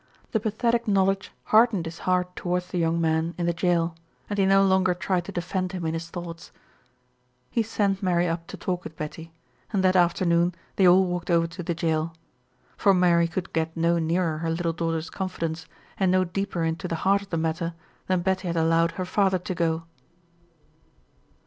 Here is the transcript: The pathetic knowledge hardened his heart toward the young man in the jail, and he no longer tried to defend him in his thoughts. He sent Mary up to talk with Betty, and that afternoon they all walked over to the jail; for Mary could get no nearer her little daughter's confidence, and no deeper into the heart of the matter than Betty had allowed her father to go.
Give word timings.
The 0.31 0.39
pathetic 0.39 0.87
knowledge 0.87 1.29
hardened 1.43 1.85
his 1.85 1.99
heart 2.09 2.35
toward 2.35 2.63
the 2.63 2.79
young 2.79 2.99
man 2.99 3.35
in 3.37 3.45
the 3.45 3.53
jail, 3.53 3.95
and 4.31 4.39
he 4.39 4.47
no 4.47 4.65
longer 4.65 4.95
tried 4.95 5.25
to 5.25 5.31
defend 5.31 5.73
him 5.73 5.85
in 5.85 5.93
his 5.93 6.09
thoughts. 6.09 6.51
He 7.51 7.61
sent 7.61 8.01
Mary 8.01 8.27
up 8.27 8.47
to 8.47 8.57
talk 8.57 8.83
with 8.83 8.97
Betty, 8.97 9.31
and 9.71 9.83
that 9.83 9.95
afternoon 9.95 10.55
they 10.75 10.87
all 10.87 11.05
walked 11.05 11.29
over 11.29 11.45
to 11.45 11.61
the 11.61 11.75
jail; 11.75 12.15
for 12.75 12.95
Mary 12.95 13.27
could 13.27 13.53
get 13.53 13.77
no 13.77 13.99
nearer 13.99 14.39
her 14.39 14.49
little 14.49 14.73
daughter's 14.73 15.11
confidence, 15.11 15.67
and 15.99 16.11
no 16.11 16.23
deeper 16.23 16.63
into 16.63 16.87
the 16.87 16.95
heart 17.05 17.21
of 17.21 17.29
the 17.29 17.37
matter 17.37 17.75
than 18.07 18.21
Betty 18.23 18.47
had 18.47 18.57
allowed 18.57 18.93
her 18.93 19.05
father 19.05 19.37
to 19.37 19.53
go. 19.53 19.83